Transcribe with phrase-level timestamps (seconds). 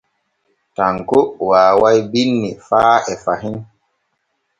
[0.75, 1.19] Tanko
[1.49, 3.57] waaway binni faa e fahin.